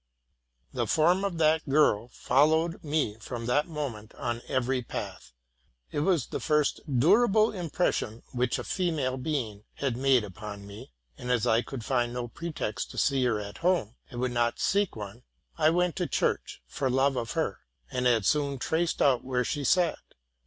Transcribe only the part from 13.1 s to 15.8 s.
her at home, and would n6t seek one, I